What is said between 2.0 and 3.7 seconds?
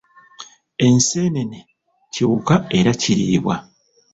kiwuka era kiriibwa.